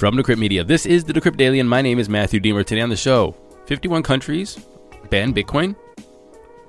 From 0.00 0.16
Decrypt 0.16 0.38
Media, 0.38 0.64
this 0.64 0.86
is 0.86 1.04
the 1.04 1.12
Decrypt 1.12 1.36
Daily, 1.36 1.60
and 1.60 1.68
my 1.68 1.82
name 1.82 1.98
is 1.98 2.08
Matthew 2.08 2.40
Diemer. 2.40 2.64
Today 2.64 2.80
on 2.80 2.88
the 2.88 2.96
show, 2.96 3.36
51 3.66 4.02
countries 4.02 4.58
ban 5.10 5.34
Bitcoin, 5.34 5.76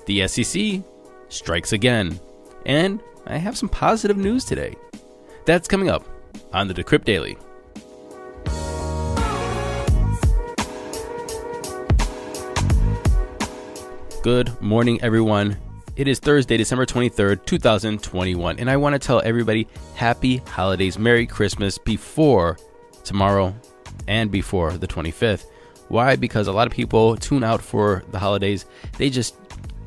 the 0.06 0.28
SEC 0.28 0.84
strikes 1.30 1.72
again, 1.72 2.20
and 2.66 3.02
I 3.26 3.38
have 3.38 3.58
some 3.58 3.70
positive 3.70 4.18
news 4.18 4.44
today. 4.44 4.76
That's 5.46 5.70
coming 5.70 5.90
up 5.90 6.06
on 6.52 6.68
the 6.68 6.74
Decrypt 6.74 7.06
Daily. 7.06 7.38
Good 14.24 14.62
morning, 14.62 15.02
everyone. 15.02 15.56
It 15.96 16.10
is 16.10 16.20
Thursday, 16.20 16.58
December 16.58 16.86
23rd, 16.86 17.46
2021, 17.46 18.60
and 18.60 18.70
I 18.70 18.76
want 18.76 18.92
to 18.92 19.00
tell 19.00 19.22
everybody 19.24 19.70
happy 19.96 20.38
holidays, 20.48 21.00
Merry 21.00 21.26
Christmas 21.26 21.78
before 21.78 22.58
tomorrow 23.04 23.54
and 24.08 24.32
before 24.32 24.78
the 24.78 24.88
25th. 24.88 25.46
Why? 25.88 26.16
Because 26.16 26.48
a 26.48 26.54
lot 26.54 26.68
of 26.68 26.74
people 26.74 27.18
tune 27.18 27.44
out 27.44 27.62
for 27.62 28.04
the 28.12 28.20
holidays. 28.20 28.66
They 28.98 29.10
just 29.10 29.36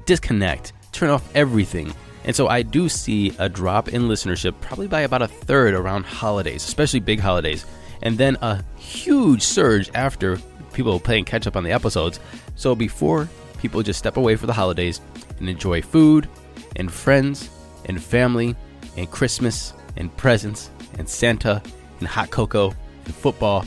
disconnect, 0.05 0.73
turn 0.93 1.11
off 1.11 1.35
everything. 1.35 1.95
And 2.25 2.35
so 2.35 2.49
I 2.49 2.63
do 2.63 2.89
see 2.89 3.35
a 3.39 3.49
drop 3.49 3.89
in 3.89 4.03
listenership, 4.03 4.61
probably 4.61 4.87
by 4.87 5.03
about 5.03 5.23
a 5.23 5.29
third 5.29 5.75
around 5.75 6.05
holidays, 6.05 6.65
especially 6.65 7.01
big 7.01 7.21
holidays, 7.21 7.67
and 8.03 8.17
then 8.17 8.37
a 8.43 8.63
huge 8.77 9.43
surge 9.43 9.91
after 9.95 10.39
people 10.73 10.99
playing 11.01 11.25
catch 11.25 11.47
up 11.47 11.57
on 11.57 11.65
the 11.65 11.73
episodes. 11.73 12.21
So 12.57 12.75
before 12.75 13.29
people 13.59 13.83
just 13.83 13.99
step 13.99 14.17
away 14.17 14.37
for 14.37 14.47
the 14.47 14.53
holidays 14.53 15.01
and 15.39 15.49
enjoy 15.49 15.81
food 15.83 16.29
and 16.77 16.93
friends 16.93 17.49
and 17.87 18.03
family 18.03 18.55
and 18.97 19.11
Christmas 19.11 19.73
and 19.97 20.15
presents 20.17 20.71
and 20.99 21.09
Santa 21.09 21.63
and 21.99 22.09
hot 22.09 22.31
cocoa 22.31 22.75
football, 23.13 23.65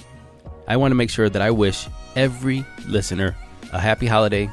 I 0.67 0.77
want 0.77 0.91
to 0.91 0.95
make 0.95 1.09
sure 1.09 1.29
that 1.29 1.41
I 1.41 1.51
wish 1.51 1.87
every 2.15 2.65
listener 2.87 3.35
a 3.73 3.79
happy 3.79 4.07
holiday, 4.07 4.49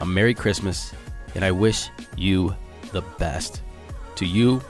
a 0.00 0.06
Merry 0.06 0.34
Christmas, 0.34 0.92
and 1.34 1.44
I 1.44 1.52
wish 1.52 1.88
you 2.16 2.54
the 2.92 3.02
best 3.18 3.62
to 4.16 4.26
you 4.26 4.62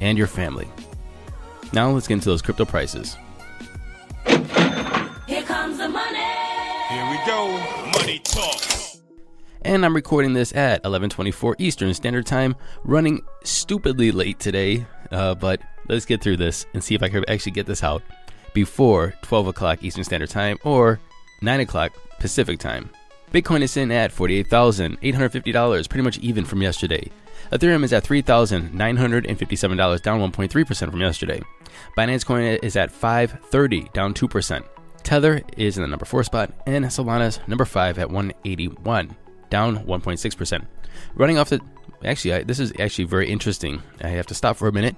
and 0.00 0.16
your 0.16 0.26
family. 0.26 0.68
Now 1.72 1.90
let's 1.90 2.08
get 2.08 2.14
into 2.14 2.28
those 2.28 2.42
crypto 2.42 2.64
prices. 2.64 3.16
Here 4.26 5.42
comes 5.42 5.78
the 5.78 5.88
money. 5.88 6.18
Here 6.88 7.10
we 7.10 7.18
go. 7.26 7.90
Money 7.98 8.18
talk. 8.20 8.60
And 9.62 9.84
I'm 9.84 9.94
recording 9.94 10.32
this 10.32 10.54
at 10.54 10.82
11:24 10.84 11.54
Eastern 11.58 11.92
Standard 11.92 12.26
Time, 12.26 12.56
running 12.82 13.22
stupidly 13.44 14.10
late 14.10 14.38
today. 14.38 14.86
Uh, 15.12 15.34
but 15.34 15.60
let's 15.88 16.06
get 16.06 16.22
through 16.22 16.38
this 16.38 16.66
and 16.72 16.82
see 16.82 16.94
if 16.94 17.02
I 17.02 17.08
can 17.08 17.28
actually 17.28 17.52
get 17.52 17.66
this 17.66 17.82
out 17.84 18.02
before 18.52 19.14
12 19.22 19.48
o'clock 19.48 19.82
Eastern 19.82 20.04
Standard 20.04 20.30
Time 20.30 20.58
or 20.64 21.00
9 21.42 21.60
o'clock 21.60 21.92
Pacific 22.18 22.58
Time. 22.58 22.90
Bitcoin 23.32 23.62
is 23.62 23.76
in 23.76 23.92
at 23.92 24.12
$48,850, 24.12 25.88
pretty 25.88 26.02
much 26.02 26.18
even 26.18 26.44
from 26.44 26.62
yesterday. 26.62 27.10
Ethereum 27.52 27.84
is 27.84 27.92
at 27.92 28.04
$3,957, 28.04 30.02
down 30.02 30.20
1.3% 30.32 30.90
from 30.90 31.00
yesterday. 31.00 31.40
Binance 31.96 32.26
Coin 32.26 32.42
is 32.42 32.76
at 32.76 32.90
530, 32.90 33.90
down 33.92 34.14
2%. 34.14 34.64
Tether 35.02 35.42
is 35.56 35.76
in 35.76 35.82
the 35.82 35.88
number 35.88 36.04
4 36.04 36.24
spot, 36.24 36.52
and 36.66 36.84
Solana's 36.86 37.40
number 37.46 37.64
5 37.64 37.98
at 37.98 38.10
181, 38.10 39.16
down 39.48 39.84
1.6%. 39.84 40.66
Running 41.14 41.38
off 41.38 41.50
the. 41.50 41.60
Actually, 42.04 42.34
I, 42.34 42.42
this 42.42 42.58
is 42.58 42.72
actually 42.80 43.04
very 43.04 43.28
interesting. 43.28 43.82
I 44.02 44.08
have 44.08 44.26
to 44.28 44.34
stop 44.34 44.56
for 44.56 44.68
a 44.68 44.72
minute. 44.72 44.96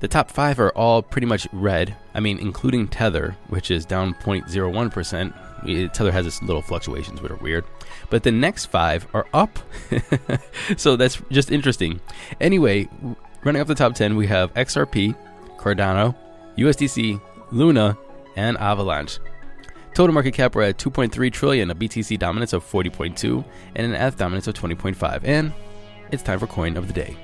The 0.00 0.08
top 0.08 0.30
five 0.30 0.60
are 0.60 0.70
all 0.70 1.02
pretty 1.02 1.26
much 1.26 1.48
red. 1.52 1.96
I 2.14 2.20
mean, 2.20 2.38
including 2.38 2.88
Tether, 2.88 3.36
which 3.48 3.70
is 3.70 3.84
down 3.84 4.14
0.01%. 4.14 5.34
Eh, 5.68 5.88
Tether 5.88 6.12
has 6.12 6.26
its 6.26 6.40
little 6.42 6.62
fluctuations, 6.62 7.20
which 7.20 7.32
are 7.32 7.36
weird. 7.36 7.64
But 8.10 8.22
the 8.22 8.30
next 8.30 8.66
five 8.66 9.06
are 9.12 9.26
up. 9.34 9.58
so 10.76 10.96
that's 10.96 11.20
just 11.30 11.50
interesting. 11.50 12.00
Anyway, 12.40 12.88
running 13.42 13.60
off 13.60 13.66
the 13.66 13.74
top 13.74 13.94
10, 13.94 14.14
we 14.14 14.28
have 14.28 14.54
XRP, 14.54 15.16
Cardano, 15.56 16.14
USDC, 16.56 17.20
Luna, 17.50 17.98
and 18.36 18.56
Avalanche. 18.58 19.18
Total 19.94 20.14
market 20.14 20.32
cap 20.32 20.54
we're 20.54 20.62
at 20.62 20.78
2.3 20.78 21.32
trillion, 21.32 21.72
a 21.72 21.74
BTC 21.74 22.16
dominance 22.20 22.52
of 22.52 22.64
40.2, 22.64 23.44
and 23.74 23.86
an 23.86 24.00
ETH 24.00 24.16
dominance 24.16 24.46
of 24.46 24.54
20.5. 24.54 25.24
And 25.24 25.52
it's 26.12 26.22
time 26.22 26.38
for 26.38 26.46
coin 26.46 26.76
of 26.76 26.86
the 26.86 26.92
day. 26.92 27.16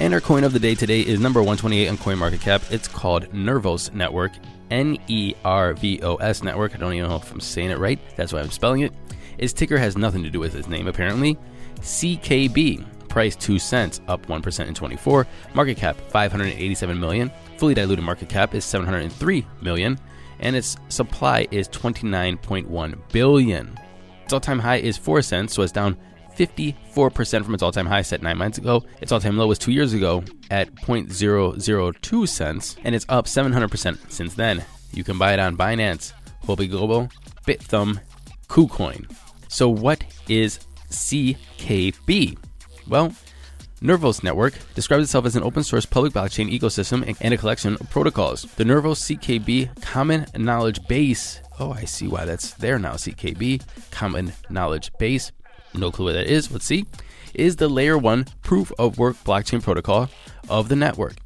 And 0.00 0.14
our 0.14 0.20
coin 0.22 0.44
of 0.44 0.54
the 0.54 0.58
day 0.58 0.74
today 0.74 1.02
is 1.02 1.20
number 1.20 1.40
128 1.40 1.88
on 1.88 1.98
CoinMarketCap. 1.98 2.72
It's 2.72 2.88
called 2.88 3.30
Nervos 3.32 3.92
Network, 3.92 4.32
N 4.70 4.96
E 5.08 5.34
R 5.44 5.74
V 5.74 6.00
O 6.02 6.14
S 6.16 6.42
Network. 6.42 6.74
I 6.74 6.78
don't 6.78 6.94
even 6.94 7.10
know 7.10 7.16
if 7.16 7.30
I'm 7.30 7.38
saying 7.38 7.70
it 7.70 7.78
right. 7.78 7.98
That's 8.16 8.32
why 8.32 8.40
I'm 8.40 8.50
spelling 8.50 8.80
it. 8.80 8.94
Its 9.36 9.52
ticker 9.52 9.76
has 9.76 9.98
nothing 9.98 10.22
to 10.22 10.30
do 10.30 10.40
with 10.40 10.54
its 10.54 10.68
name, 10.68 10.88
apparently. 10.88 11.36
CKB, 11.80 13.08
price 13.10 13.36
2 13.36 13.58
cents, 13.58 14.00
up 14.08 14.24
1% 14.24 14.66
in 14.66 14.72
24. 14.72 15.26
Market 15.52 15.76
cap 15.76 15.96
587 16.08 16.98
million. 16.98 17.30
Fully 17.58 17.74
diluted 17.74 18.02
market 18.02 18.30
cap 18.30 18.54
is 18.54 18.64
703 18.64 19.46
million. 19.60 19.98
And 20.38 20.56
its 20.56 20.78
supply 20.88 21.46
is 21.50 21.68
29.1 21.68 22.98
billion. 23.12 23.78
Its 24.24 24.32
all 24.32 24.40
time 24.40 24.60
high 24.60 24.76
is 24.76 24.96
4 24.96 25.20
cents, 25.20 25.52
so 25.52 25.60
it's 25.60 25.72
down 25.72 25.98
54% 26.36 27.44
from 27.44 27.54
its 27.54 27.62
all 27.62 27.72
time 27.72 27.86
high 27.86 28.02
set 28.02 28.22
nine 28.22 28.38
months 28.38 28.58
ago. 28.58 28.84
Its 29.00 29.12
all 29.12 29.20
time 29.20 29.36
low 29.36 29.46
was 29.46 29.58
two 29.58 29.72
years 29.72 29.92
ago 29.92 30.24
at 30.50 30.74
0.002 30.74 32.28
cents, 32.28 32.76
and 32.84 32.94
it's 32.94 33.06
up 33.08 33.26
700% 33.26 34.10
since 34.10 34.34
then. 34.34 34.64
You 34.92 35.04
can 35.04 35.18
buy 35.18 35.32
it 35.34 35.40
on 35.40 35.56
Binance, 35.56 36.12
Huobi 36.44 36.68
Global, 36.68 37.08
Bithumb, 37.46 38.00
KuCoin. 38.48 39.10
So, 39.48 39.68
what 39.68 40.02
is 40.28 40.60
CKB? 40.90 42.38
Well, 42.88 43.14
Nervos 43.82 44.22
Network 44.22 44.54
describes 44.74 45.04
itself 45.04 45.24
as 45.24 45.36
an 45.36 45.42
open 45.42 45.62
source 45.62 45.86
public 45.86 46.12
blockchain 46.12 46.52
ecosystem 46.52 47.16
and 47.20 47.32
a 47.32 47.38
collection 47.38 47.76
of 47.80 47.88
protocols. 47.88 48.42
The 48.56 48.64
Nervos 48.64 49.16
CKB 49.16 49.80
Common 49.80 50.26
Knowledge 50.36 50.86
Base, 50.86 51.40
oh, 51.58 51.72
I 51.72 51.84
see 51.84 52.06
why 52.06 52.26
that's 52.26 52.52
there 52.54 52.78
now, 52.78 52.92
CKB 52.92 53.62
Common 53.90 54.34
Knowledge 54.50 54.92
Base, 54.98 55.32
no 55.74 55.90
clue 55.90 56.06
what 56.06 56.12
that 56.12 56.26
is, 56.26 56.50
let's 56.50 56.64
see, 56.64 56.86
is 57.34 57.56
the 57.56 57.68
layer 57.68 57.96
1 57.96 58.26
proof 58.42 58.72
of 58.78 58.98
work 58.98 59.16
blockchain 59.24 59.62
protocol 59.62 60.08
of 60.48 60.68
the 60.68 60.76
network. 60.76 61.16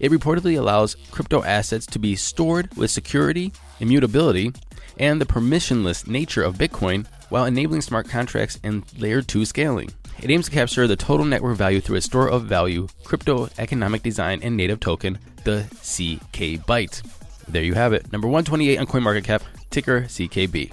It 0.00 0.12
reportedly 0.12 0.58
allows 0.58 0.96
crypto 1.10 1.42
assets 1.42 1.86
to 1.86 1.98
be 1.98 2.14
stored 2.14 2.74
with 2.76 2.90
security, 2.90 3.52
immutability, 3.80 4.52
and 4.98 5.20
the 5.20 5.26
permissionless 5.26 6.06
nature 6.06 6.42
of 6.42 6.56
Bitcoin 6.56 7.06
while 7.28 7.44
enabling 7.44 7.82
smart 7.82 8.08
contracts 8.08 8.58
and 8.62 8.84
layer 8.98 9.22
2 9.22 9.44
scaling. 9.44 9.90
It 10.20 10.30
aims 10.30 10.46
to 10.46 10.50
capture 10.50 10.86
the 10.86 10.96
total 10.96 11.26
network 11.26 11.56
value 11.56 11.80
through 11.80 11.96
a 11.96 12.00
store 12.00 12.28
of 12.28 12.44
value, 12.44 12.88
crypto 13.04 13.48
economic 13.58 14.02
design, 14.02 14.40
and 14.42 14.56
native 14.56 14.80
token, 14.80 15.18
the 15.44 15.64
CK 15.82 16.64
Byte. 16.66 17.02
There 17.46 17.62
you 17.62 17.74
have 17.74 17.92
it. 17.92 18.10
Number 18.12 18.26
128 18.26 18.78
on 18.78 18.86
CoinMarketCap, 18.86 19.42
ticker 19.70 20.02
CKB. 20.02 20.72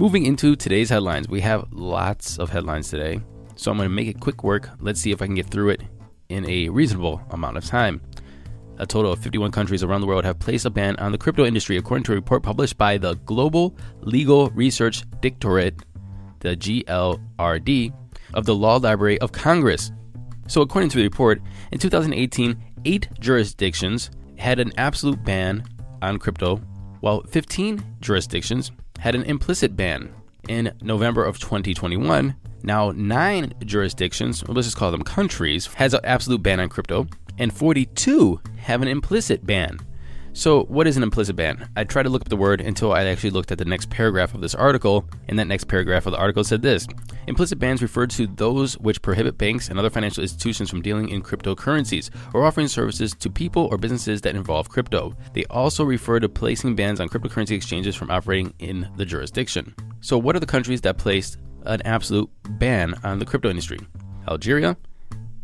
Moving 0.00 0.24
into 0.24 0.56
today's 0.56 0.88
headlines, 0.88 1.28
we 1.28 1.42
have 1.42 1.70
lots 1.72 2.38
of 2.38 2.48
headlines 2.48 2.88
today, 2.88 3.20
so 3.54 3.70
I'm 3.70 3.76
going 3.76 3.86
to 3.86 3.94
make 3.94 4.08
it 4.08 4.18
quick 4.18 4.42
work. 4.42 4.70
Let's 4.80 4.98
see 4.98 5.10
if 5.10 5.20
I 5.20 5.26
can 5.26 5.34
get 5.34 5.48
through 5.48 5.68
it 5.68 5.82
in 6.30 6.48
a 6.48 6.70
reasonable 6.70 7.20
amount 7.32 7.58
of 7.58 7.66
time. 7.66 8.00
A 8.78 8.86
total 8.86 9.12
of 9.12 9.18
51 9.18 9.50
countries 9.50 9.82
around 9.82 10.00
the 10.00 10.06
world 10.06 10.24
have 10.24 10.38
placed 10.38 10.64
a 10.64 10.70
ban 10.70 10.96
on 10.96 11.12
the 11.12 11.18
crypto 11.18 11.44
industry, 11.44 11.76
according 11.76 12.04
to 12.04 12.12
a 12.12 12.14
report 12.14 12.42
published 12.42 12.78
by 12.78 12.96
the 12.96 13.16
Global 13.26 13.76
Legal 14.00 14.48
Research 14.52 15.04
Directorate, 15.20 15.82
the 16.38 16.56
GLRD, 16.56 17.92
of 18.32 18.46
the 18.46 18.54
Law 18.54 18.76
Library 18.76 19.20
of 19.20 19.32
Congress. 19.32 19.92
So, 20.48 20.62
according 20.62 20.88
to 20.92 20.96
the 20.96 21.04
report, 21.04 21.42
in 21.72 21.78
2018, 21.78 22.56
eight 22.86 23.06
jurisdictions 23.20 24.10
had 24.38 24.60
an 24.60 24.72
absolute 24.78 25.22
ban 25.24 25.62
on 26.00 26.18
crypto, 26.18 26.56
while 27.00 27.22
15 27.24 27.98
jurisdictions 28.00 28.72
had 29.00 29.14
an 29.14 29.22
implicit 29.24 29.76
ban. 29.76 30.14
In 30.48 30.72
November 30.82 31.24
of 31.24 31.38
2021, 31.38 32.36
now 32.62 32.92
nine 32.92 33.52
jurisdictions, 33.64 34.46
let's 34.48 34.66
just 34.66 34.76
call 34.76 34.90
them 34.90 35.02
countries, 35.02 35.66
has 35.74 35.94
an 35.94 36.00
absolute 36.04 36.42
ban 36.42 36.60
on 36.60 36.68
crypto, 36.68 37.06
and 37.38 37.52
42 37.52 38.40
have 38.58 38.82
an 38.82 38.88
implicit 38.88 39.46
ban. 39.46 39.78
So, 40.32 40.62
what 40.64 40.86
is 40.86 40.96
an 40.96 41.02
implicit 41.02 41.34
ban? 41.34 41.68
I 41.76 41.82
tried 41.82 42.04
to 42.04 42.08
look 42.08 42.22
up 42.22 42.28
the 42.28 42.36
word 42.36 42.60
until 42.60 42.92
I 42.92 43.04
actually 43.04 43.30
looked 43.30 43.50
at 43.50 43.58
the 43.58 43.64
next 43.64 43.90
paragraph 43.90 44.32
of 44.32 44.40
this 44.40 44.54
article, 44.54 45.04
and 45.28 45.38
that 45.38 45.46
next 45.46 45.64
paragraph 45.64 46.06
of 46.06 46.12
the 46.12 46.18
article 46.18 46.44
said 46.44 46.62
this 46.62 46.86
Implicit 47.26 47.58
bans 47.58 47.82
refer 47.82 48.06
to 48.06 48.26
those 48.28 48.78
which 48.78 49.02
prohibit 49.02 49.36
banks 49.36 49.68
and 49.68 49.78
other 49.78 49.90
financial 49.90 50.22
institutions 50.22 50.70
from 50.70 50.82
dealing 50.82 51.08
in 51.08 51.22
cryptocurrencies 51.22 52.10
or 52.32 52.44
offering 52.44 52.68
services 52.68 53.12
to 53.14 53.28
people 53.28 53.68
or 53.70 53.76
businesses 53.76 54.20
that 54.20 54.36
involve 54.36 54.68
crypto. 54.68 55.14
They 55.32 55.44
also 55.46 55.84
refer 55.84 56.20
to 56.20 56.28
placing 56.28 56.76
bans 56.76 57.00
on 57.00 57.08
cryptocurrency 57.08 57.56
exchanges 57.56 57.96
from 57.96 58.10
operating 58.10 58.54
in 58.60 58.88
the 58.96 59.04
jurisdiction. 59.04 59.74
So, 60.00 60.16
what 60.16 60.36
are 60.36 60.40
the 60.40 60.46
countries 60.46 60.80
that 60.82 60.96
placed 60.96 61.38
an 61.66 61.82
absolute 61.84 62.30
ban 62.50 62.94
on 63.02 63.18
the 63.18 63.26
crypto 63.26 63.50
industry? 63.50 63.80
Algeria, 64.28 64.76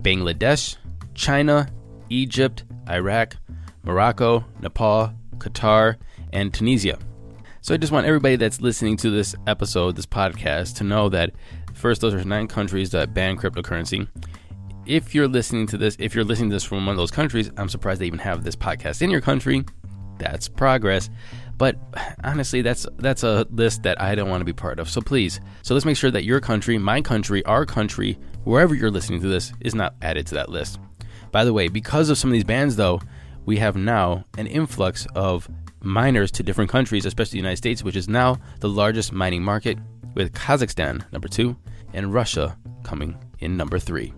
Bangladesh, 0.01 0.77
China, 1.15 1.69
Egypt, 2.09 2.65
Iraq, 2.89 3.37
Morocco, 3.87 4.45
Nepal, 4.61 5.15
Qatar, 5.39 5.97
and 6.33 6.53
Tunisia. 6.53 6.99
So 7.63 7.73
I 7.73 7.77
just 7.77 7.93
want 7.93 8.07
everybody 8.07 8.37
that's 8.37 8.61
listening 8.61 8.97
to 8.99 9.11
this 9.11 9.35
episode, 9.47 9.97
this 9.97 10.07
podcast, 10.07 10.77
to 10.77 10.85
know 10.85 11.09
that 11.09 11.33
first, 11.73 12.01
those 12.01 12.13
are 12.13 12.23
nine 12.25 12.49
countries 12.49 12.91
that 12.91 13.15
ban 13.15 13.37
cryptocurrency. 13.37 14.09
If 14.87 15.15
you're 15.15 15.29
listening 15.29 15.67
to 15.69 15.79
this, 15.79 15.97
if 15.99 16.15
you're 16.15 16.25
listening 16.25 16.51
to 16.51 16.57
this 16.57 16.65
from 16.65 16.85
one 16.85 16.93
of 16.93 16.97
those 16.97 17.11
countries, 17.11 17.51
I'm 17.57 17.69
surprised 17.69 18.01
they 18.01 18.07
even 18.07 18.19
have 18.19 18.45
this 18.45 18.57
podcast 18.57 19.03
in 19.03 19.11
your 19.11 19.21
country. 19.21 19.65
That's 20.19 20.49
progress. 20.49 21.09
But 21.59 21.77
honestly, 22.25 22.63
that's 22.63 22.87
that's 22.97 23.23
a 23.23 23.47
list 23.51 23.83
that 23.85 24.01
I 24.01 24.15
don't 24.15 24.29
want 24.29 24.41
to 24.41 24.45
be 24.45 24.53
part 24.53 24.79
of. 24.79 24.91
So 24.91 25.01
please, 25.01 25.41
so 25.63 25.75
let's 25.75 25.87
make 25.87 25.97
sure 25.97 26.11
that 26.11 26.25
your 26.25 26.41
country, 26.41 26.77
my 26.77 27.01
country, 27.01 27.45
our 27.45 27.65
country, 27.65 28.19
wherever 28.45 28.75
you're 28.75 28.91
listening 28.91 29.21
to 29.23 29.29
this, 29.29 29.53
is 29.61 29.75
not 29.75 29.95
added 30.03 30.27
to 30.29 30.35
that 30.35 30.51
list. 30.51 30.79
By 31.33 31.45
the 31.45 31.53
way, 31.53 31.69
because 31.69 32.11
of 32.11 32.19
some 32.19 32.31
of 32.31 32.33
these 32.33 32.45
bans, 32.45 32.77
though, 32.77 33.01
we 33.47 33.57
have 33.57 33.77
now 33.77 34.25
an 34.37 34.47
influx 34.47 35.07
of 35.15 35.49
miners 35.81 36.31
to 36.33 36.43
different 36.43 36.71
countries, 36.71 37.07
especially 37.07 37.33
the 37.33 37.45
United 37.45 37.57
States, 37.57 37.83
which 37.83 37.97
is 37.97 38.09
now 38.09 38.37
the 38.61 38.69
largest 38.69 39.13
mining 39.13 39.43
market, 39.43 39.79
with 40.15 40.33
Kazakhstan 40.33 41.11
number 41.13 41.29
two 41.29 41.57
and 41.93 42.13
Russia 42.13 42.59
coming 42.83 43.17
in 43.39 43.57
number 43.57 43.79
three. 43.79 44.13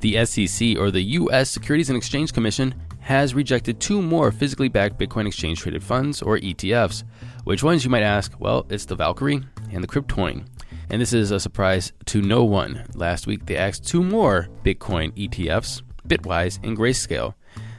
The 0.00 0.24
SEC, 0.24 0.78
or 0.78 0.90
the 0.90 1.02
U.S. 1.02 1.50
Securities 1.50 1.90
and 1.90 1.96
Exchange 1.96 2.32
Commission, 2.32 2.74
has 3.00 3.34
rejected 3.34 3.80
two 3.80 4.02
more 4.02 4.30
physically 4.32 4.68
backed 4.68 4.98
Bitcoin 4.98 5.26
exchange 5.26 5.60
traded 5.60 5.82
funds, 5.82 6.22
or 6.22 6.38
ETFs. 6.38 7.04
Which 7.44 7.62
ones, 7.62 7.84
you 7.84 7.90
might 7.90 8.02
ask? 8.02 8.32
Well, 8.38 8.66
it's 8.68 8.84
the 8.84 8.96
Valkyrie 8.96 9.42
and 9.72 9.82
the 9.82 9.88
Kryptoin. 9.88 10.46
And 10.90 11.00
this 11.00 11.12
is 11.12 11.30
a 11.30 11.40
surprise 11.40 11.92
to 12.06 12.22
no 12.22 12.44
one. 12.44 12.84
Last 12.94 13.26
week, 13.26 13.46
they 13.46 13.56
asked 13.56 13.86
two 13.86 14.02
more 14.02 14.48
Bitcoin 14.64 15.12
ETFs, 15.12 15.82
Bitwise 16.08 16.58
and 16.62 16.76
Grayscale. 16.76 17.34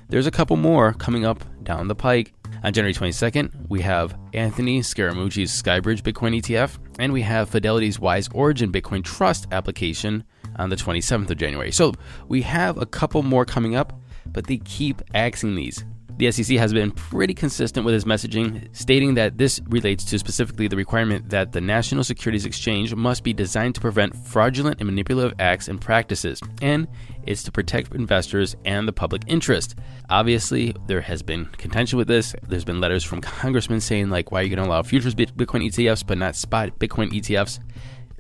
There's 0.10 0.28
a 0.28 0.32
couple 0.32 0.56
more 0.56 0.94
coming 0.94 1.26
up 1.26 1.44
down 1.64 1.88
the 1.88 1.96
pike. 1.96 2.34
On 2.64 2.74
January 2.74 2.94
22nd, 2.94 3.70
we 3.70 3.82
have 3.82 4.18
Anthony 4.34 4.82
Scaramucci's 4.82 5.52
Skybridge 5.52 6.02
Bitcoin 6.02 6.40
ETF, 6.42 6.78
and 6.98 7.14
we 7.14 7.22
have 7.22 7.50
Fidelity's 7.50 8.00
Wise 8.00 8.30
Origin 8.34 8.72
Bitcoin 8.72 9.04
Trust 9.04 9.48
application 9.52 10.24
on 10.56 10.70
the 10.70 10.76
27th 10.76 11.30
of 11.30 11.38
January. 11.38 11.72
So 11.72 11.94
we 12.28 12.42
have 12.44 12.78
a 12.78 12.86
couple 12.86 13.22
more 13.22 13.46
coming 13.46 13.76
up, 13.76 14.00
but 14.26 14.48
they 14.48 14.58
keep 14.58 15.02
axing 15.14 15.56
these. 15.56 15.86
The 16.18 16.32
SEC 16.32 16.58
has 16.58 16.74
been 16.74 16.90
pretty 16.90 17.36
consistent 17.36 17.86
with 17.86 17.94
its 17.94 18.06
messaging, 18.06 18.76
stating 18.76 19.14
that 19.14 19.38
this 19.38 19.62
relates 19.70 20.04
to 20.06 20.18
specifically 20.18 20.68
the 20.68 20.76
requirement 20.76 21.30
that 21.30 21.52
the 21.52 21.62
National 21.62 22.04
Securities 22.04 22.46
Exchange 22.46 22.96
must 22.96 23.24
be 23.24 23.34
designed 23.34 23.76
to 23.76 23.82
prevent 23.82 24.16
fraudulent 24.16 24.80
and 24.80 24.88
manipulative 24.88 25.40
acts 25.40 25.68
and 25.68 25.80
practices, 25.80 26.42
and 26.60 26.88
it's 27.22 27.44
to 27.44 27.52
protect 27.52 27.94
investors 27.94 28.56
and 28.66 28.88
the 28.88 28.94
public 28.94 29.22
interest. 29.28 29.76
Obviously, 30.10 30.74
there 30.88 31.02
has 31.02 31.22
been 31.22 31.46
contention 31.46 32.00
with 32.00 32.08
this. 32.08 32.34
There's 32.48 32.66
been 32.66 32.82
letters 32.82 33.04
from 33.04 33.22
congressmen 33.22 33.80
saying, 33.80 34.10
like, 34.10 34.32
why 34.32 34.40
are 34.40 34.44
you 34.44 34.56
going 34.56 34.66
to 34.66 34.70
allow 34.70 34.82
futures 34.82 35.14
Bitcoin 35.14 35.68
ETFs 35.68 36.06
but 36.06 36.18
not 36.18 36.36
spot 36.36 36.80
Bitcoin 36.80 37.12
ETFs? 37.12 37.60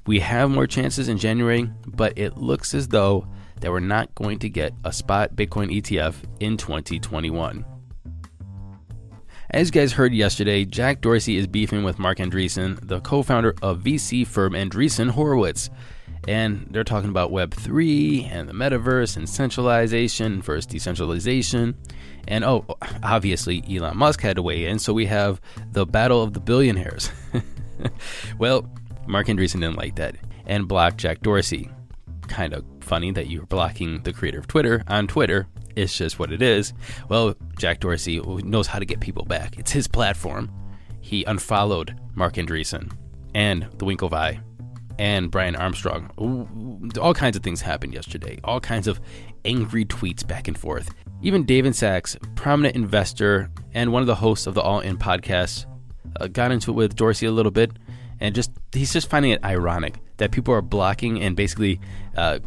We 0.06 0.20
have 0.20 0.52
more 0.52 0.68
chances 0.68 1.10
in 1.10 1.18
January, 1.18 1.68
but 1.88 2.16
it 2.16 2.38
looks 2.38 2.76
as 2.76 2.90
though 2.90 3.28
that 3.60 3.72
we're 3.72 3.80
not 3.80 4.14
going 4.14 4.38
to 4.40 4.50
get 4.50 4.74
a 4.84 4.94
spot 4.94 5.36
Bitcoin 5.36 5.76
ETF 5.76 6.16
in 6.40 6.58
2021. 6.58 7.66
As 9.50 9.70
you 9.70 9.72
guys 9.72 9.94
heard 9.94 10.14
yesterday, 10.14 10.66
Jack 10.66 11.00
Dorsey 11.00 11.38
is 11.38 11.48
beefing 11.48 11.86
with 11.86 12.00
Marc 12.00 12.18
Andreessen, 12.18 12.86
the 12.86 13.00
co 13.00 13.24
founder 13.24 13.56
of 13.62 13.80
VC 13.80 14.28
firm 14.28 14.52
Andreessen 14.52 15.12
Horowitz. 15.12 15.70
And 16.28 16.68
they're 16.70 16.84
talking 16.84 17.10
about 17.10 17.32
Web3 17.32 18.30
and 18.30 18.50
the 18.50 18.54
metaverse 18.54 19.16
and 19.16 19.30
centralization 19.30 20.42
versus 20.42 20.66
decentralization. 20.66 21.78
And 22.28 22.44
oh, 22.44 22.66
obviously, 23.02 23.64
Elon 23.70 23.96
Musk 23.96 24.20
had 24.20 24.36
to 24.36 24.42
weigh 24.42 24.66
in, 24.66 24.80
so 24.80 24.92
we 24.92 25.06
have 25.06 25.40
the 25.72 25.86
battle 25.86 26.22
of 26.22 26.34
the 26.34 26.42
billionaires. 26.42 27.10
well, 28.38 28.70
Marc 29.08 29.28
Andreessen 29.28 29.62
didn't 29.62 29.78
like 29.78 29.96
that 29.96 30.18
and 30.46 30.68
blocked 30.68 30.98
Jack 30.98 31.22
Dorsey. 31.22 31.70
Kind 32.28 32.54
of 32.54 32.66
funny 32.82 33.12
that 33.12 33.30
you're 33.30 33.46
blocking 33.46 34.04
the 34.04 34.12
creator 34.12 34.40
of 34.40 34.48
Twitter 34.48 34.84
on 34.90 35.08
Twitter 35.08 35.48
it's 35.78 35.96
just 35.96 36.18
what 36.20 36.32
it 36.32 36.42
is. 36.42 36.74
Well, 37.08 37.36
Jack 37.60 37.80
Dorsey 37.80 38.20
knows 38.20 38.68
how 38.68 38.80
to 38.80 38.86
get 38.86 39.00
people 39.00 39.26
back. 39.26 39.58
It's 39.58 39.72
his 39.72 39.88
platform. 39.88 40.52
He 41.02 41.24
unfollowed 41.24 41.96
Marc 42.16 42.34
Andreessen 42.34 42.92
and 43.36 43.68
the 43.78 43.86
Winklevi 43.86 44.42
and 45.00 45.30
Brian 45.30 45.56
Armstrong. 45.56 46.92
All 47.00 47.14
kinds 47.14 47.38
of 47.38 47.44
things 47.44 47.62
happened 47.62 47.94
yesterday. 47.94 48.40
All 48.44 48.60
kinds 48.60 48.88
of 48.88 49.00
angry 49.46 49.86
tweets 49.86 50.28
back 50.28 50.48
and 50.48 50.58
forth. 50.58 50.90
Even 51.22 51.46
David 51.46 51.76
Sacks, 51.76 52.18
prominent 52.36 52.76
investor 52.76 53.52
and 53.74 53.92
one 53.92 54.02
of 54.02 54.08
the 54.08 54.16
hosts 54.16 54.48
of 54.48 54.56
the 54.56 54.62
All 54.62 54.80
In 54.80 54.98
podcast, 54.98 55.66
uh, 56.20 56.28
got 56.28 56.52
into 56.52 56.72
it 56.72 56.76
with 56.76 56.96
Dorsey 56.96 57.28
a 57.28 57.32
little 57.32 57.52
bit, 57.52 57.72
and 58.20 58.34
just 58.34 58.52
he's 58.74 58.94
just 58.94 59.10
finding 59.10 59.32
it 59.32 59.44
ironic 59.44 59.96
that 60.18 60.32
people 60.32 60.54
are 60.54 60.62
blocking 60.62 61.22
and 61.22 61.36
basically 61.36 61.80
uh, 62.16 62.40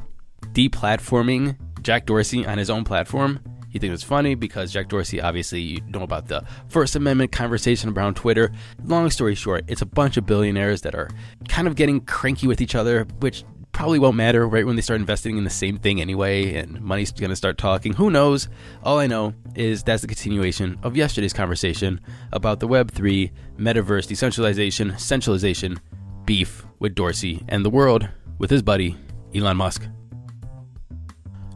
deplatforming 0.52 1.56
Jack 1.82 2.06
Dorsey 2.06 2.46
on 2.46 2.58
his 2.58 2.70
own 2.70 2.84
platform. 2.84 3.40
He 3.70 3.78
thinks 3.78 3.94
it's 3.94 4.02
funny 4.02 4.34
because 4.34 4.72
Jack 4.72 4.88
Dorsey, 4.88 5.20
obviously, 5.20 5.60
you 5.60 5.80
know 5.88 6.02
about 6.02 6.26
the 6.26 6.44
First 6.68 6.96
Amendment 6.96 7.30
conversation 7.30 7.90
around 7.90 8.14
Twitter. 8.16 8.52
Long 8.84 9.08
story 9.10 9.36
short, 9.36 9.64
it's 9.68 9.80
a 9.80 9.86
bunch 9.86 10.16
of 10.16 10.26
billionaires 10.26 10.82
that 10.82 10.94
are 10.94 11.08
kind 11.48 11.68
of 11.68 11.76
getting 11.76 12.00
cranky 12.00 12.48
with 12.48 12.60
each 12.60 12.74
other, 12.74 13.06
which 13.20 13.44
probably 13.72 14.00
won't 14.00 14.16
matter 14.16 14.48
right 14.48 14.66
when 14.66 14.74
they 14.74 14.82
start 14.82 14.98
investing 14.98 15.38
in 15.38 15.44
the 15.44 15.50
same 15.50 15.78
thing 15.78 16.00
anyway, 16.00 16.54
and 16.56 16.80
money's 16.80 17.12
going 17.12 17.30
to 17.30 17.36
start 17.36 17.58
talking. 17.58 17.92
Who 17.92 18.10
knows? 18.10 18.48
All 18.82 18.98
I 18.98 19.06
know 19.06 19.34
is 19.54 19.84
that's 19.84 20.02
the 20.02 20.08
continuation 20.08 20.78
of 20.82 20.96
yesterday's 20.96 21.32
conversation 21.32 22.00
about 22.32 22.58
the 22.58 22.68
Web3, 22.68 23.30
metaverse, 23.56 24.08
decentralization, 24.08 24.98
centralization, 24.98 25.78
beef 26.24 26.66
with 26.80 26.96
Dorsey, 26.96 27.44
and 27.48 27.64
the 27.64 27.70
world 27.70 28.08
with 28.38 28.50
his 28.50 28.62
buddy, 28.62 28.96
Elon 29.34 29.56
Musk. 29.56 29.86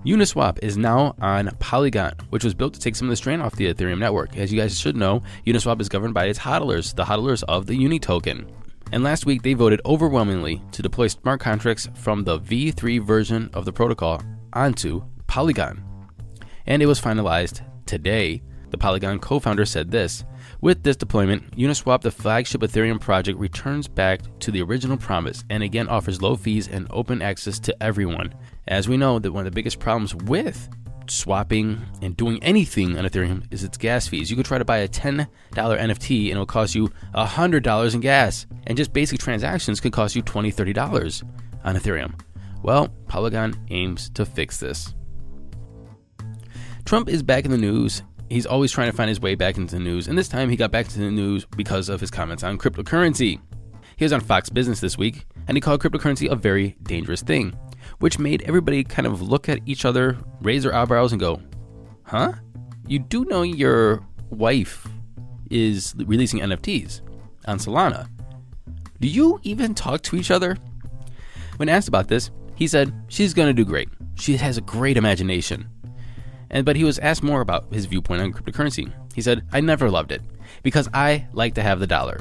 Uniswap 0.04 0.58
is 0.62 0.76
now 0.76 1.14
on 1.18 1.48
Polygon, 1.60 2.12
which 2.28 2.44
was 2.44 2.52
built 2.52 2.74
to 2.74 2.80
take 2.80 2.94
some 2.94 3.08
of 3.08 3.10
the 3.10 3.16
strain 3.16 3.40
off 3.40 3.56
the 3.56 3.72
Ethereum 3.72 3.98
network. 3.98 4.36
As 4.36 4.52
you 4.52 4.60
guys 4.60 4.78
should 4.78 4.96
know, 4.96 5.22
Uniswap 5.46 5.80
is 5.80 5.88
governed 5.88 6.12
by 6.12 6.26
its 6.26 6.38
hodlers, 6.38 6.94
the 6.94 7.04
hodlers 7.04 7.42
of 7.48 7.64
the 7.64 7.74
Uni 7.74 7.98
token. 7.98 8.46
And 8.92 9.02
last 9.02 9.24
week, 9.24 9.40
they 9.40 9.54
voted 9.54 9.80
overwhelmingly 9.86 10.62
to 10.72 10.82
deploy 10.82 11.06
smart 11.06 11.40
contracts 11.40 11.88
from 11.94 12.22
the 12.22 12.38
V3 12.38 13.02
version 13.02 13.48
of 13.54 13.64
the 13.64 13.72
protocol 13.72 14.20
onto 14.52 15.02
Polygon. 15.26 15.82
And 16.66 16.82
it 16.82 16.86
was 16.86 17.00
finalized 17.00 17.62
today. 17.86 18.42
The 18.68 18.78
Polygon 18.78 19.20
co 19.20 19.38
founder 19.38 19.64
said 19.64 19.90
this 19.90 20.22
With 20.64 20.82
this 20.82 20.96
deployment, 20.96 21.58
Uniswap, 21.58 22.00
the 22.00 22.10
flagship 22.10 22.62
Ethereum 22.62 22.98
project, 22.98 23.38
returns 23.38 23.86
back 23.86 24.22
to 24.38 24.50
the 24.50 24.62
original 24.62 24.96
promise 24.96 25.44
and 25.50 25.62
again 25.62 25.90
offers 25.90 26.22
low 26.22 26.36
fees 26.36 26.68
and 26.68 26.86
open 26.88 27.20
access 27.20 27.58
to 27.58 27.82
everyone. 27.82 28.34
As 28.66 28.88
we 28.88 28.96
know, 28.96 29.18
that 29.18 29.30
one 29.30 29.46
of 29.46 29.52
the 29.52 29.54
biggest 29.54 29.78
problems 29.78 30.14
with 30.14 30.70
swapping 31.06 31.82
and 32.00 32.16
doing 32.16 32.42
anything 32.42 32.96
on 32.96 33.04
Ethereum 33.04 33.44
is 33.52 33.62
its 33.62 33.76
gas 33.76 34.08
fees. 34.08 34.30
You 34.30 34.38
could 34.38 34.46
try 34.46 34.56
to 34.56 34.64
buy 34.64 34.78
a 34.78 34.88
$10 34.88 35.28
NFT 35.52 36.20
and 36.22 36.30
it'll 36.30 36.46
cost 36.46 36.74
you 36.74 36.90
$100 37.14 37.94
in 37.94 38.00
gas. 38.00 38.46
And 38.66 38.78
just 38.78 38.94
basic 38.94 39.20
transactions 39.20 39.80
could 39.80 39.92
cost 39.92 40.16
you 40.16 40.22
$20, 40.22 40.54
$30 40.54 41.30
on 41.62 41.76
Ethereum. 41.76 42.18
Well, 42.62 42.88
Polygon 43.06 43.54
aims 43.68 44.08
to 44.14 44.24
fix 44.24 44.60
this. 44.60 44.94
Trump 46.86 47.10
is 47.10 47.22
back 47.22 47.44
in 47.44 47.50
the 47.50 47.58
news. 47.58 48.02
He's 48.30 48.46
always 48.46 48.72
trying 48.72 48.90
to 48.90 48.96
find 48.96 49.08
his 49.08 49.20
way 49.20 49.34
back 49.34 49.56
into 49.56 49.74
the 49.74 49.80
news, 49.80 50.08
and 50.08 50.16
this 50.16 50.28
time 50.28 50.48
he 50.48 50.56
got 50.56 50.70
back 50.70 50.86
into 50.86 51.00
the 51.00 51.10
news 51.10 51.44
because 51.44 51.88
of 51.88 52.00
his 52.00 52.10
comments 52.10 52.42
on 52.42 52.58
cryptocurrency. 52.58 53.40
He 53.96 54.04
was 54.04 54.12
on 54.12 54.20
Fox 54.20 54.48
Business 54.48 54.80
this 54.80 54.98
week, 54.98 55.26
and 55.46 55.56
he 55.56 55.60
called 55.60 55.82
cryptocurrency 55.82 56.30
a 56.30 56.34
very 56.34 56.76
dangerous 56.82 57.22
thing, 57.22 57.56
which 57.98 58.18
made 58.18 58.42
everybody 58.42 58.82
kind 58.82 59.06
of 59.06 59.22
look 59.22 59.48
at 59.48 59.60
each 59.66 59.84
other, 59.84 60.18
raise 60.40 60.62
their 60.62 60.74
eyebrows, 60.74 61.12
and 61.12 61.20
go, 61.20 61.40
Huh? 62.04 62.32
You 62.86 62.98
do 62.98 63.24
know 63.26 63.42
your 63.42 64.04
wife 64.30 64.88
is 65.50 65.94
releasing 65.98 66.40
NFTs 66.40 67.00
on 67.46 67.58
Solana. 67.58 68.08
Do 69.00 69.08
you 69.08 69.38
even 69.42 69.74
talk 69.74 70.02
to 70.02 70.16
each 70.16 70.30
other? 70.30 70.56
When 71.56 71.68
asked 71.68 71.88
about 71.88 72.08
this, 72.08 72.30
he 72.54 72.66
said, 72.66 72.92
She's 73.08 73.34
to 73.34 73.52
do 73.52 73.64
great. 73.64 73.88
She 74.16 74.36
has 74.36 74.56
a 74.56 74.62
great 74.62 74.96
imagination. 74.96 75.68
And 76.54 76.64
but 76.64 76.76
he 76.76 76.84
was 76.84 77.00
asked 77.00 77.22
more 77.22 77.42
about 77.42 77.70
his 77.70 77.84
viewpoint 77.86 78.22
on 78.22 78.32
cryptocurrency. 78.32 78.90
He 79.14 79.20
said, 79.20 79.42
"I 79.52 79.60
never 79.60 79.90
loved 79.90 80.12
it 80.12 80.22
because 80.62 80.88
I 80.94 81.26
like 81.32 81.54
to 81.54 81.62
have 81.62 81.80
the 81.80 81.86
dollar. 81.86 82.20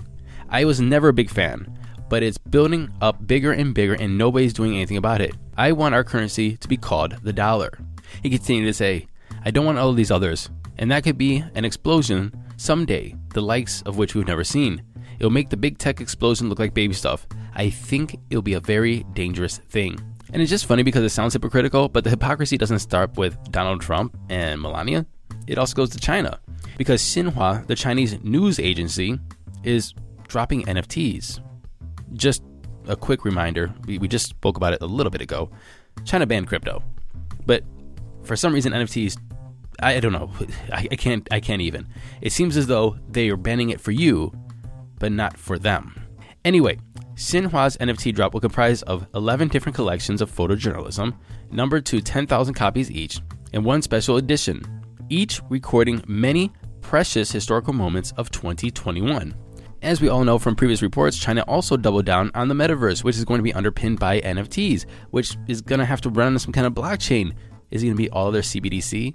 I 0.50 0.66
was 0.66 0.82
never 0.82 1.10
a 1.10 1.14
big 1.14 1.30
fan, 1.30 1.78
but 2.10 2.24
it's 2.24 2.38
building 2.38 2.92
up 3.00 3.26
bigger 3.26 3.52
and 3.54 3.74
bigger 3.74 3.94
and 3.94 4.18
nobody's 4.18 4.54
doing 4.54 4.74
anything 4.74 4.98
about 4.98 5.22
it. 5.22 5.36
I 5.56 5.72
want 5.72 5.96
our 5.96 6.04
currency 6.04 6.58
to 6.58 6.68
be 6.68 6.78
called 6.78 7.16
the 7.24 7.32
dollar." 7.32 7.78
He 8.24 8.30
continued 8.30 8.66
to 8.66 8.74
say, 8.74 9.06
"I 9.46 9.52
don't 9.52 9.66
want 9.66 9.78
all 9.78 9.90
of 9.90 9.96
these 9.96 10.12
others, 10.12 10.50
and 10.78 10.90
that 10.90 11.04
could 11.04 11.18
be 11.18 11.44
an 11.54 11.64
explosion 11.64 12.34
someday, 12.58 13.16
the 13.34 13.42
likes 13.42 13.84
of 13.84 13.98
which 13.98 14.16
we've 14.16 14.28
never 14.28 14.44
seen. 14.44 14.82
It'll 15.20 15.30
make 15.30 15.50
the 15.50 15.58
big 15.58 15.78
tech 15.78 16.02
explosion 16.02 16.50
look 16.50 16.60
like 16.60 16.74
baby 16.74 16.96
stuff. 16.96 17.28
I 17.54 17.70
think 17.70 18.18
it'll 18.32 18.42
be 18.42 18.56
a 18.56 18.60
very 18.60 19.06
dangerous 19.14 19.60
thing." 19.70 20.00
And 20.34 20.42
it's 20.42 20.50
just 20.50 20.66
funny 20.66 20.82
because 20.82 21.04
it 21.04 21.10
sounds 21.10 21.34
hypocritical, 21.34 21.88
but 21.88 22.04
the 22.04 22.10
hypocrisy 22.10 22.58
doesn't 22.58 22.80
start 22.80 23.16
with 23.18 23.38
Donald 23.52 23.82
Trump 23.82 24.18
and 24.30 24.60
Melania. 24.60 25.06
It 25.46 25.60
also 25.60 25.76
goes 25.76 25.92
to 25.92 26.00
China 26.00 26.40
because 26.76 27.04
Xinhua, 27.04 27.68
the 27.68 27.76
Chinese 27.76 28.20
news 28.24 28.60
agency, 28.60 29.20
is 29.64 29.94
dropping 30.28 30.64
NFTs. 30.64 31.40
Just 32.14 32.42
a 32.88 32.96
quick 32.96 33.26
reminder 33.26 33.72
we, 33.86 34.00
we 34.00 34.08
just 34.08 34.28
spoke 34.28 34.58
about 34.58 34.74
it 34.74 34.82
a 34.82 34.88
little 34.88 35.12
bit 35.12 35.22
ago. 35.22 35.52
China 36.04 36.26
banned 36.26 36.48
crypto, 36.48 36.82
but 37.46 37.64
for 38.24 38.36
some 38.36 38.54
reason, 38.54 38.74
NFTs. 38.74 39.18
I, 39.82 40.00
don't 40.00 40.14
know. 40.14 40.32
I, 40.72 40.88
I 40.92 40.96
can't. 40.96 41.28
I 41.30 41.42
can't 41.42 41.62
even. 41.62 41.88
It 42.22 42.32
seems 42.32 42.58
as 42.58 42.66
though 42.66 42.98
they 43.08 43.30
are 43.30 43.38
banning 43.38 43.70
it 43.70 43.80
for 43.80 43.92
you, 43.92 44.34
but 44.98 45.12
not 45.12 45.38
for 45.38 45.60
them. 45.60 46.02
Anyway, 46.44 46.80
Xinhua's 47.16 47.78
NFT 47.78 48.14
drop 48.16 48.34
will 48.34 48.42
comprise 48.42 48.82
of 48.84 49.06
11 49.14 49.50
different 49.50 49.76
collections 49.76 50.22
of 50.22 50.32
photojournalism, 50.32 51.16
numbered 51.52 51.86
to 51.86 52.02
10,000 52.02 52.54
copies 52.54 52.90
each, 52.90 53.22
and 53.54 53.64
one 53.64 53.82
special 53.82 54.18
edition, 54.18 54.64
each 55.10 55.40
recording 55.50 56.04
many 56.08 56.52
precious 56.82 57.32
historical 57.32 57.74
moments 57.74 58.14
of 58.18 58.32
2021. 58.32 59.36
As 59.84 60.02
we 60.02 60.08
all 60.08 60.24
know 60.24 60.40
from 60.40 60.56
previous 60.56 60.82
reports, 60.82 61.20
China 61.20 61.42
also 61.42 61.78
doubled 61.78 62.06
down 62.06 62.32
on 62.34 62.48
the 62.48 62.56
metaverse, 62.56 63.04
which 63.04 63.18
is 63.18 63.26
going 63.26 63.40
to 63.40 63.44
be 63.44 63.54
underpinned 63.54 64.00
by 64.00 64.22
NFTs, 64.22 64.86
which 65.12 65.38
is 65.48 65.62
going 65.62 65.80
to 65.80 65.86
have 65.86 66.02
to 66.02 66.10
run 66.10 66.34
on 66.34 66.40
some 66.40 66.54
kind 66.54 66.66
of 66.66 66.74
blockchain. 66.74 67.36
Is 67.70 67.84
it 67.84 67.88
going 67.88 67.98
to 67.98 68.04
be 68.04 68.10
all 68.10 68.32
their 68.32 68.42
CBDC? 68.42 69.14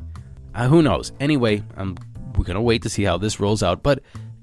Uh, 0.55 0.69
who 0.69 0.83
knows? 0.83 1.13
Anyway, 1.21 1.65
um, 1.77 1.97
we're 2.37 2.45
going 2.45 2.55
to 2.55 2.61
wait 2.61 2.83
to 2.83 2.89
see 2.89 3.03
how 3.03 3.19
this 3.19 3.41
rolls 3.41 3.63
out, 3.63 3.83
but 3.83 4.03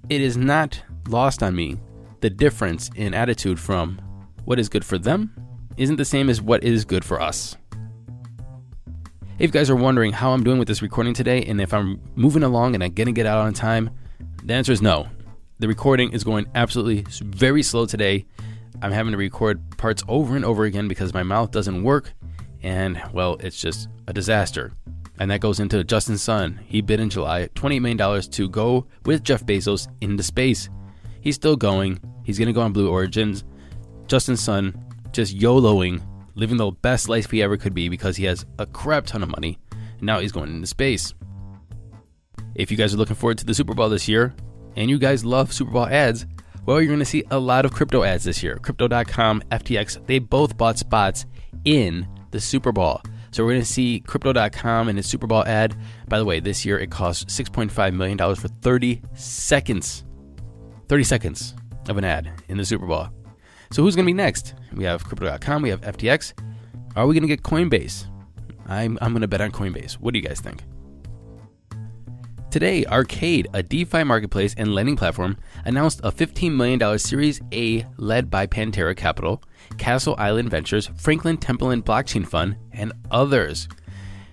it 0.09 0.19
is 0.19 0.35
not 0.35 0.81
lost 1.07 1.43
on 1.43 1.55
me 1.55 1.79
the 2.25 2.29
difference 2.31 2.89
in 2.95 3.13
attitude 3.13 3.59
from 3.59 4.01
what 4.45 4.57
is 4.57 4.67
good 4.67 4.83
for 4.83 4.97
them 4.97 5.31
isn't 5.77 5.97
the 5.97 6.03
same 6.03 6.27
as 6.27 6.41
what 6.41 6.63
is 6.63 6.83
good 6.83 7.05
for 7.05 7.21
us. 7.21 7.55
If 9.37 9.41
you 9.41 9.47
guys 9.49 9.69
are 9.69 9.75
wondering 9.75 10.11
how 10.11 10.31
I'm 10.31 10.43
doing 10.43 10.57
with 10.57 10.67
this 10.67 10.81
recording 10.81 11.13
today 11.13 11.43
and 11.45 11.61
if 11.61 11.71
I'm 11.71 12.01
moving 12.15 12.41
along 12.41 12.73
and 12.73 12.83
I'm 12.83 12.95
to 12.95 13.11
get 13.11 13.27
out 13.27 13.45
on 13.45 13.53
time, 13.53 13.91
the 14.43 14.55
answer 14.55 14.71
is 14.71 14.81
no. 14.81 15.07
The 15.59 15.67
recording 15.67 16.13
is 16.13 16.23
going 16.23 16.47
absolutely 16.55 17.05
very 17.21 17.61
slow 17.61 17.85
today. 17.85 18.25
I'm 18.81 18.91
having 18.91 19.11
to 19.11 19.19
record 19.19 19.61
parts 19.77 20.03
over 20.07 20.35
and 20.35 20.43
over 20.43 20.63
again 20.63 20.87
because 20.87 21.13
my 21.13 21.21
mouth 21.21 21.51
doesn't 21.51 21.83
work, 21.83 22.11
and 22.63 22.99
well, 23.13 23.37
it's 23.39 23.61
just 23.61 23.87
a 24.07 24.13
disaster. 24.13 24.71
And 25.19 25.29
that 25.29 25.41
goes 25.41 25.59
into 25.59 25.83
Justin 25.83 26.17
Sun. 26.17 26.59
He 26.65 26.81
bid 26.81 26.99
in 26.99 27.11
July 27.11 27.49
$28 27.53 27.81
million 27.81 28.21
to 28.31 28.49
go 28.49 28.87
with 29.05 29.23
Jeff 29.23 29.45
Bezos 29.45 29.87
into 30.01 30.23
space. 30.23 30.69
He's 31.25 31.35
still 31.35 31.55
going. 31.55 31.99
He's 32.23 32.37
going 32.37 32.47
to 32.47 32.53
go 32.53 32.61
on 32.61 32.71
Blue 32.71 32.87
Origins. 32.87 33.43
Justin 34.05 34.37
Sun 34.37 34.79
just 35.11 35.35
YOLOing, 35.35 35.99
living 36.35 36.57
the 36.57 36.69
best 36.69 37.09
life 37.09 37.31
he 37.31 37.41
ever 37.41 37.57
could 37.57 37.73
be 37.73 37.89
because 37.89 38.15
he 38.15 38.25
has 38.25 38.45
a 38.59 38.67
crap 38.67 39.07
ton 39.07 39.23
of 39.23 39.29
money. 39.29 39.57
And 39.71 40.03
now 40.03 40.19
he's 40.19 40.31
going 40.31 40.51
into 40.51 40.67
space. 40.67 41.15
If 42.53 42.69
you 42.69 42.77
guys 42.77 42.93
are 42.93 42.97
looking 42.97 43.15
forward 43.15 43.39
to 43.39 43.45
the 43.45 43.55
Super 43.55 43.73
Bowl 43.73 43.89
this 43.89 44.07
year, 44.07 44.35
and 44.75 44.87
you 44.87 44.99
guys 44.99 45.25
love 45.25 45.51
Super 45.51 45.71
Bowl 45.71 45.87
ads, 45.87 46.27
well, 46.67 46.79
you're 46.79 46.89
going 46.89 46.99
to 46.99 47.05
see 47.05 47.23
a 47.31 47.39
lot 47.39 47.65
of 47.65 47.73
crypto 47.73 48.03
ads 48.03 48.23
this 48.23 48.43
year. 48.43 48.57
Crypto.com, 48.57 49.41
FTX, 49.51 50.05
they 50.05 50.19
both 50.19 50.55
bought 50.55 50.77
spots 50.77 51.25
in 51.63 52.07
the 52.29 52.39
Super 52.39 52.71
Bowl. 52.71 53.01
So 53.31 53.43
we're 53.43 53.53
going 53.53 53.61
to 53.63 53.67
see 53.67 54.01
Crypto.com 54.01 54.89
and 54.89 54.99
its 54.99 55.07
Super 55.07 55.25
Bowl 55.25 55.43
ad. 55.43 55.75
By 56.07 56.19
the 56.19 56.25
way, 56.25 56.39
this 56.39 56.65
year 56.65 56.77
it 56.77 56.91
cost 56.91 57.29
$6.5 57.29 57.95
million 57.95 58.17
for 58.35 58.47
30 58.47 59.01
seconds 59.15 60.04
30 60.87 61.03
seconds 61.03 61.55
of 61.89 61.97
an 61.97 62.03
ad 62.03 62.31
in 62.47 62.57
the 62.57 62.65
Super 62.65 62.85
Bowl. 62.85 63.07
So 63.71 63.83
who's 63.83 63.95
going 63.95 64.05
to 64.05 64.09
be 64.09 64.13
next? 64.13 64.53
We 64.73 64.83
have 64.83 65.03
Crypto.com, 65.03 65.61
we 65.61 65.69
have 65.69 65.81
FTX. 65.81 66.33
Are 66.95 67.07
we 67.07 67.13
going 67.13 67.23
to 67.23 67.27
get 67.27 67.43
Coinbase? 67.43 68.05
I'm, 68.67 68.97
I'm 69.01 69.11
going 69.11 69.21
to 69.21 69.27
bet 69.27 69.41
on 69.41 69.51
Coinbase. 69.51 69.93
What 69.93 70.13
do 70.13 70.19
you 70.19 70.25
guys 70.25 70.39
think? 70.39 70.63
Today, 72.55 72.85
Arcade, 72.85 73.49
a 73.53 73.61
DeFi 73.61 74.05
marketplace 74.05 74.55
and 74.57 74.73
lending 74.73 74.95
platform, 74.95 75.35
announced 75.65 75.99
a 76.05 76.11
$15 76.11 76.55
million 76.55 76.97
Series 76.97 77.41
A 77.51 77.85
led 77.97 78.31
by 78.31 78.47
Pantera 78.47 78.95
Capital, 78.95 79.43
Castle 79.77 80.15
Island 80.17 80.51
Ventures, 80.51 80.89
Franklin 80.95 81.35
Templeton 81.35 81.83
Blockchain 81.83 82.25
Fund, 82.25 82.55
and 82.71 82.93
others. 83.11 83.67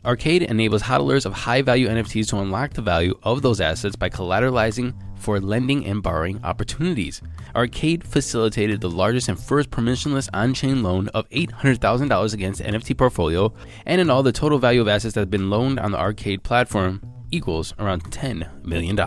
Arcade 0.04 0.42
enables 0.42 0.82
hodlers 0.82 1.26
of 1.26 1.32
high 1.32 1.62
value 1.62 1.88
NFTs 1.88 2.28
to 2.28 2.38
unlock 2.38 2.75
the 2.75 2.82
value 2.82 3.18
of 3.25 3.42
those 3.42 3.61
assets 3.61 3.97
by 3.97 4.09
collateralizing 4.09 4.94
for 5.23 5.41
lending 5.41 5.87
and 5.87 6.02
borrowing 6.02 6.41
opportunities. 6.45 7.23
Arcade 7.55 8.05
facilitated 8.05 8.81
the 8.81 8.91
largest 8.91 9.29
and 9.29 9.38
first 9.38 9.71
permissionless 9.71 10.29
on 10.35 10.52
chain 10.52 10.83
loan 10.83 11.09
of 11.09 11.29
$800,000 11.31 12.35
against 12.35 12.61
NFT 12.61 12.99
portfolio, 12.99 13.52
and 13.87 14.00
in 14.00 14.11
all, 14.11 14.23
the 14.23 14.33
total 14.33 14.59
value 14.59 14.81
of 14.81 14.88
assets 14.88 15.14
that 15.14 15.21
have 15.21 15.31
been 15.31 15.50
loaned 15.50 15.79
on 15.79 15.93
the 15.93 15.99
Arcade 15.99 16.43
platform 16.43 17.00
equals 17.31 17.73
around 17.79 18.05
$10 18.05 18.64
million. 18.64 18.99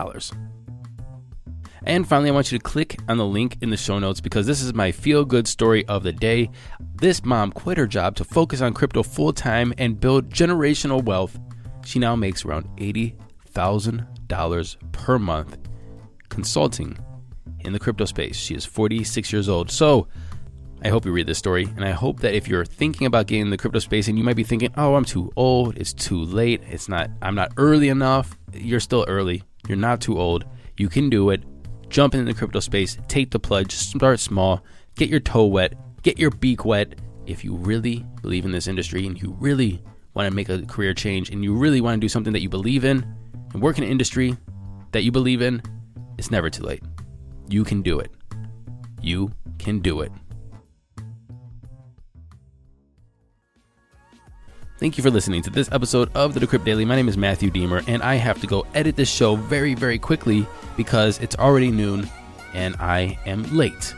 And 1.84 2.08
finally, 2.08 2.30
I 2.30 2.32
want 2.32 2.50
you 2.50 2.58
to 2.58 2.64
click 2.64 2.98
on 3.08 3.16
the 3.16 3.24
link 3.24 3.58
in 3.60 3.70
the 3.70 3.76
show 3.76 4.00
notes 4.00 4.20
because 4.20 4.46
this 4.46 4.60
is 4.60 4.74
my 4.74 4.90
feel 4.90 5.24
good 5.24 5.46
story 5.46 5.86
of 5.86 6.02
the 6.02 6.12
day. 6.12 6.50
This 6.96 7.24
mom 7.24 7.52
quit 7.52 7.78
her 7.78 7.86
job 7.86 8.16
to 8.16 8.24
focus 8.24 8.60
on 8.60 8.74
crypto 8.74 9.04
full 9.04 9.32
time 9.32 9.72
and 9.78 10.00
build 10.00 10.28
generational 10.28 11.04
wealth. 11.04 11.38
She 11.84 12.00
now 12.00 12.16
makes 12.16 12.44
around 12.44 12.66
$80,000 12.78 14.92
per 14.92 15.18
month 15.20 15.56
consulting 16.36 16.98
in 17.60 17.72
the 17.72 17.78
crypto 17.78 18.04
space. 18.04 18.36
She 18.36 18.54
is 18.54 18.66
46 18.66 19.32
years 19.32 19.48
old. 19.48 19.70
So, 19.70 20.06
I 20.82 20.88
hope 20.88 21.06
you 21.06 21.12
read 21.12 21.26
this 21.26 21.38
story, 21.38 21.64
and 21.76 21.82
I 21.82 21.92
hope 21.92 22.20
that 22.20 22.34
if 22.34 22.46
you're 22.46 22.66
thinking 22.66 23.06
about 23.06 23.26
getting 23.26 23.46
in 23.46 23.50
the 23.50 23.56
crypto 23.56 23.78
space 23.78 24.06
and 24.06 24.18
you 24.18 24.22
might 24.22 24.36
be 24.36 24.44
thinking, 24.44 24.70
"Oh, 24.76 24.94
I'm 24.94 25.06
too 25.06 25.32
old. 25.34 25.78
It's 25.78 25.94
too 25.94 26.22
late. 26.22 26.60
It's 26.70 26.90
not. 26.90 27.10
I'm 27.22 27.34
not 27.34 27.52
early 27.56 27.88
enough." 27.88 28.36
You're 28.52 28.80
still 28.80 29.06
early. 29.08 29.42
You're 29.66 29.78
not 29.78 30.02
too 30.02 30.18
old. 30.20 30.44
You 30.76 30.90
can 30.90 31.08
do 31.08 31.30
it. 31.30 31.42
Jump 31.88 32.14
into 32.14 32.26
the 32.26 32.38
crypto 32.38 32.60
space. 32.60 32.98
Take 33.08 33.30
the 33.30 33.38
plunge. 33.38 33.72
Start 33.72 34.20
small. 34.20 34.62
Get 34.96 35.08
your 35.08 35.20
toe 35.20 35.46
wet. 35.46 35.72
Get 36.02 36.18
your 36.18 36.30
beak 36.30 36.66
wet. 36.66 37.00
If 37.24 37.42
you 37.44 37.54
really 37.54 38.04
believe 38.20 38.44
in 38.44 38.52
this 38.52 38.68
industry 38.68 39.06
and 39.06 39.20
you 39.20 39.34
really 39.40 39.82
want 40.12 40.28
to 40.28 40.34
make 40.34 40.50
a 40.50 40.60
career 40.66 40.92
change 40.92 41.30
and 41.30 41.42
you 41.42 41.54
really 41.54 41.80
want 41.80 41.94
to 41.96 42.04
do 42.04 42.10
something 42.10 42.34
that 42.34 42.42
you 42.42 42.50
believe 42.50 42.84
in 42.84 43.04
and 43.54 43.62
work 43.62 43.78
in 43.78 43.84
an 43.84 43.90
industry 43.90 44.36
that 44.92 45.02
you 45.04 45.10
believe 45.10 45.40
in, 45.40 45.62
it's 46.18 46.30
never 46.30 46.50
too 46.50 46.62
late. 46.62 46.82
You 47.48 47.64
can 47.64 47.82
do 47.82 48.00
it. 48.00 48.10
You 49.02 49.32
can 49.58 49.80
do 49.80 50.00
it. 50.00 50.12
Thank 54.78 54.98
you 54.98 55.02
for 55.02 55.10
listening 55.10 55.40
to 55.42 55.50
this 55.50 55.70
episode 55.72 56.10
of 56.14 56.34
the 56.34 56.40
Decrypt 56.40 56.64
Daily. 56.64 56.84
My 56.84 56.96
name 56.96 57.08
is 57.08 57.16
Matthew 57.16 57.50
Diemer, 57.50 57.82
and 57.88 58.02
I 58.02 58.16
have 58.16 58.40
to 58.42 58.46
go 58.46 58.66
edit 58.74 58.94
this 58.94 59.10
show 59.10 59.34
very, 59.34 59.74
very 59.74 59.98
quickly 59.98 60.46
because 60.76 61.18
it's 61.20 61.34
already 61.36 61.70
noon 61.70 62.06
and 62.52 62.76
I 62.78 63.18
am 63.24 63.42
late, 63.56 63.94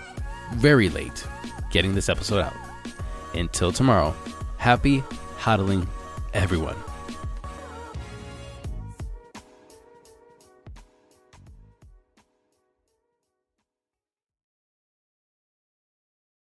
very 0.54 0.88
late, 0.88 1.26
getting 1.72 1.94
this 1.94 2.08
episode 2.08 2.40
out. 2.40 2.54
Until 3.34 3.72
tomorrow, 3.72 4.14
happy 4.56 5.00
hodling, 5.38 5.86
everyone. 6.32 6.76